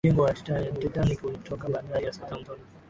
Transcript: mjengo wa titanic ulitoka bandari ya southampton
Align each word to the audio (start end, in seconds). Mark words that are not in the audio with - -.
mjengo 0.03 0.21
wa 0.23 0.33
titanic 0.33 1.23
ulitoka 1.23 1.69
bandari 1.69 2.05
ya 2.05 2.13
southampton 2.13 2.57